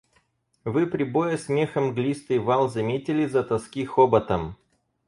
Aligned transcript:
Вы 0.63 0.87
прибоя 0.87 1.37
смеха 1.37 1.79
мглистый 1.79 2.39
вал 2.39 2.67
заметили 2.69 3.27
за 3.27 3.43
тоски 3.43 3.85
хоботом? 3.85 4.55